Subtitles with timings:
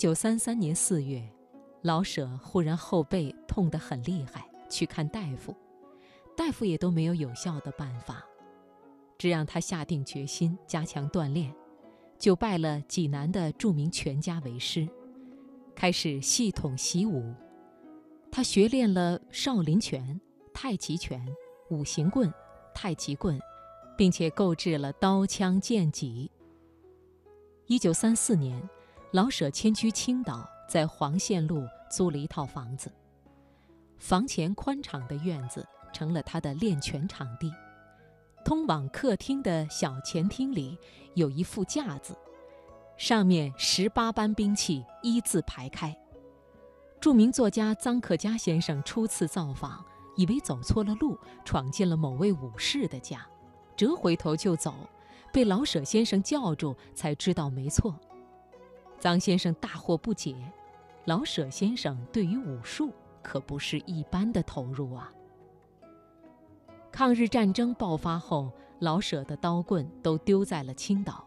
[0.00, 1.22] 一九三三年四月，
[1.82, 5.54] 老舍忽然后背痛得很厉害，去看大夫，
[6.34, 8.24] 大夫也都没有有效的办法，
[9.18, 11.54] 这让他下定决心加强锻炼，
[12.18, 14.88] 就拜了济南的著名拳家为师，
[15.74, 17.34] 开始系统习武。
[18.32, 20.18] 他学练了少林拳、
[20.54, 21.22] 太极拳、
[21.68, 22.32] 五行棍、
[22.74, 23.38] 太极棍，
[23.98, 26.30] 并且购置了刀枪剑戟。
[27.66, 28.66] 一九三四年。
[29.12, 32.92] 老舍迁居青岛，在黄线路租了一套房子。
[33.98, 37.52] 房前宽敞的院子成了他的练拳场地。
[38.44, 40.78] 通往客厅的小前厅里
[41.14, 42.16] 有一副架子，
[42.96, 45.94] 上面十八般兵器一字排开。
[47.00, 49.84] 著名作家臧克家先生初次造访，
[50.16, 53.26] 以为走错了路，闯进了某位武士的家，
[53.76, 54.72] 折回头就走，
[55.32, 57.98] 被老舍先生叫住，才知道没错。
[59.00, 60.36] 臧先生大惑不解，
[61.06, 65.10] 老舍先生对于武术可不是一般的投入啊。
[66.92, 71.26] 抗日战争爆发后，老舍的刀棍都丢在了青岛，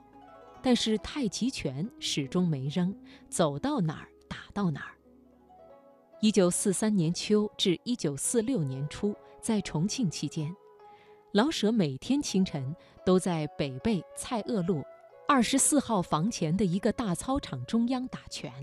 [0.61, 2.95] 但是太极拳始终没扔，
[3.27, 4.93] 走到哪儿打到哪儿。
[6.21, 10.55] 一九四三年秋至一九四六年初，在重庆期间，
[11.31, 14.83] 老舍每天清晨都在北碚蔡锷路。
[15.33, 18.53] 二十四号房前的一个大操场中央打拳，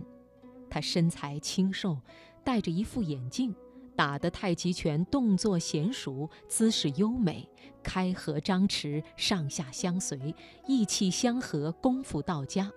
[0.70, 1.98] 他身材清瘦，
[2.44, 3.52] 戴着一副眼镜，
[3.96, 7.48] 打的太极拳动作娴熟，姿势优美，
[7.82, 10.32] 开合张弛，上下相随，
[10.64, 12.70] 意气相合，功夫到家。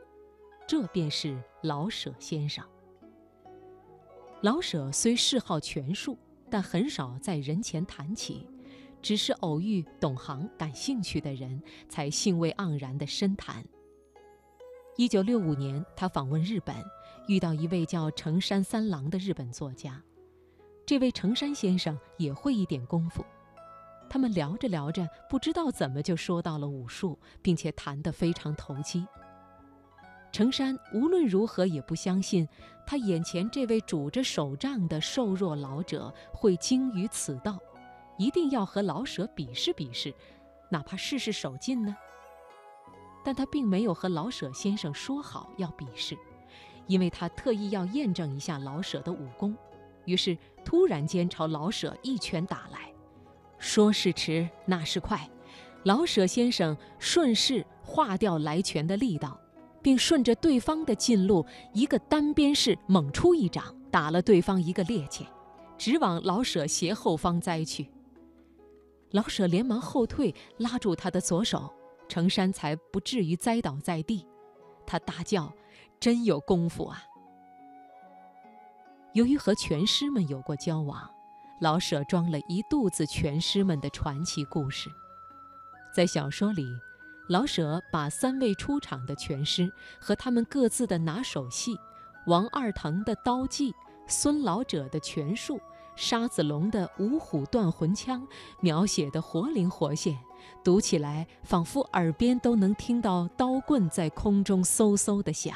[0.68, 2.66] 这便是老舍先生。
[4.42, 6.18] 老舍虽嗜好拳术，
[6.50, 8.48] 但很少在人前谈起。
[9.04, 13.64] 只是偶遇懂行、感兴趣的人，才兴味盎然地深谈。
[14.96, 16.76] 一九六五年，他访问日本，
[17.26, 20.00] 遇到一位叫成山三郎的日本作家。
[20.86, 23.26] 这位成山先生也会一点功夫。
[24.08, 29.04] 他们聊着聊着，不知道怎么就说到了武术，并且谈得非常投机。
[30.32, 32.48] 成山无论如何也不相信，
[32.86, 37.58] 他眼前这位拄着手杖的瘦弱老者会精于此道。
[38.20, 40.14] 一定要和老舍比试比试，
[40.70, 41.98] 哪怕试试手劲呢。
[43.24, 46.18] 但他并没有和老舍先生说好要比试，
[46.88, 49.56] 因为他特意要验证一下老舍的武功。
[50.06, 52.92] 于是突然间朝老舍一拳打来，
[53.58, 55.30] 说时迟，那时快，
[55.84, 59.40] 老舍先生顺势化掉来拳的力道，
[59.82, 65.26] 并顺着对方的近路，一个单边式猛出一掌，打了对方一个趔趄，
[65.78, 67.90] 直往老舍斜后方栽去。
[69.12, 71.72] 老舍连忙后退，拉住他的左手，
[72.14, 74.28] 程山才不至于栽倒在地。
[74.86, 75.52] 他大叫
[76.00, 77.02] ：“真有功夫啊！”
[79.14, 81.10] 由于和拳师们有过交往，
[81.60, 84.92] 老舍装了一肚子拳师们的传奇故事。
[85.92, 86.68] 在小说里，
[87.30, 91.76] 老舍把三位出场的拳师和他们各自的拿手戏——
[92.28, 93.74] 王二腾的刀技，
[94.06, 95.60] 孙老者的拳术。
[95.96, 98.28] 沙子龙的五虎断魂枪
[98.60, 100.18] 描写的活灵活现，
[100.64, 105.56] 读起来仿佛耳边都能听到刀棍在空中嗖嗖的响。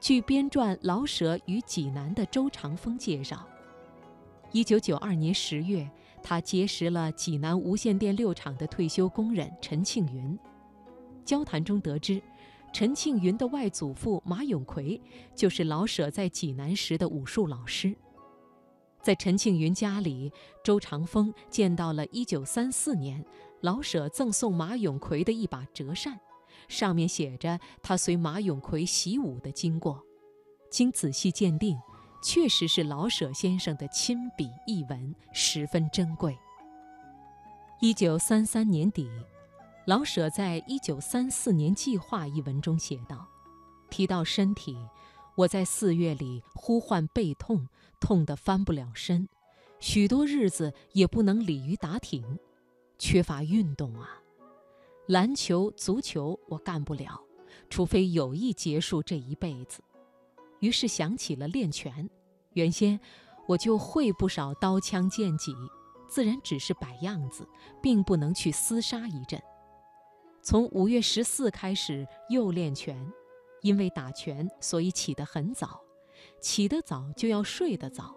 [0.00, 3.46] 据编撰老舍与济南的周长风介绍，
[4.52, 5.90] 一九九二年十月，
[6.22, 10.38] 他结识了济南无线电六厂的退休工人陈庆云。
[11.24, 12.22] 交谈中得知，
[12.70, 15.00] 陈庆云的外祖父马永奎
[15.34, 17.94] 就是老舍在济南时的武术老师。
[19.04, 23.22] 在陈庆云家里，周长风见到了1934年
[23.60, 26.18] 老舍赠送马永奎的一把折扇，
[26.68, 30.02] 上面写着他随马永奎习武的经过。
[30.70, 31.78] 经仔细鉴定，
[32.22, 36.38] 确实是老舍先生的亲笔译文，十分珍贵。
[37.82, 39.10] 1933年底，
[39.84, 43.28] 老舍在《1934年计划》一文中写道
[43.90, 44.74] ：“提到身体。”
[45.36, 47.66] 我在四月里呼唤背痛，
[48.04, 49.26] 痛得翻不了身，
[49.80, 52.38] 许多日子也不能鲤鱼打挺，
[52.98, 54.20] 缺乏运动啊。
[55.06, 57.18] 篮球、足球我干不了，
[57.70, 59.82] 除非有意结束这一辈子。
[60.60, 62.10] 于是想起了练拳，
[62.52, 63.00] 原先
[63.46, 65.54] 我就会不少刀枪剑戟，
[66.06, 67.48] 自然只是摆样子，
[67.80, 69.42] 并不能去厮杀一阵。
[70.42, 73.10] 从五月十四开始又练拳。
[73.62, 75.80] 因为打拳，所以起得很早，
[76.44, 78.14] 起得早就要睡得早。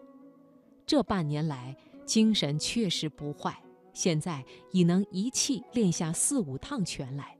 [0.85, 1.73] 这半年来，
[2.05, 3.57] 精神确实不坏，
[3.93, 4.43] 现在
[4.73, 7.37] 已能一气练下四五趟拳来。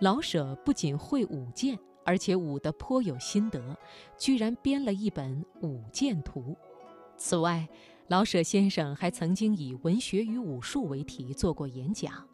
[0.00, 3.76] 老舍不仅会舞剑，而且舞得颇有心得，
[4.16, 6.40] 居然编了一本《舞剑图》。
[7.18, 7.68] 此外，
[8.08, 12.26] 老舍先生还曾经以文学与武术为题做过演讲，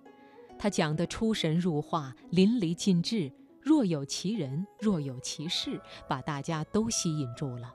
[0.56, 3.32] 他讲得出神入化、淋漓尽致，
[3.62, 7.74] 若有其人，若有其事，把大家都吸引住了。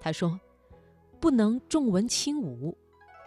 [0.00, 0.38] 他说
[1.20, 2.76] ：“不能重文轻武，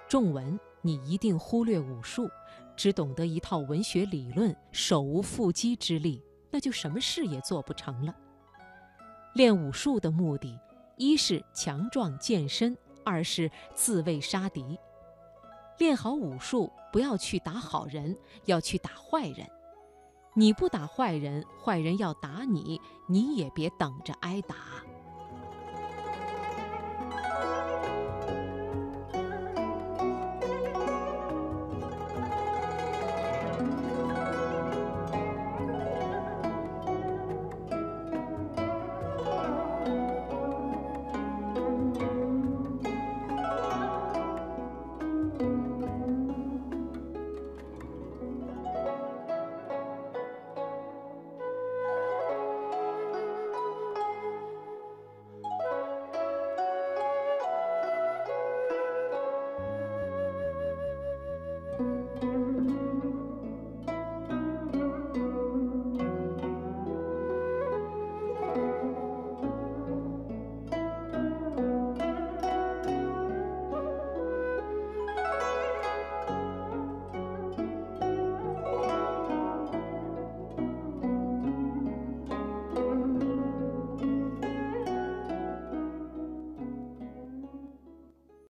[0.08, 2.30] 重文你一定忽略武术，
[2.76, 8.16] 只懂得一套文学理论，手无缚鸡之力，那就什么事也做不成了。
[9.34, 10.60] 练武术的目的，
[10.96, 12.78] 一是强壮健身。”
[13.08, 14.78] 二是自卫杀敌，
[15.78, 19.50] 练好武术，不要去打好人，要去打坏人。
[20.40, 24.56] 你不打坏人，坏人要打你，你也别等着挨打。